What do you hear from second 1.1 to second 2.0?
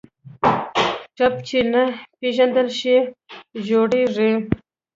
ټپ چې نه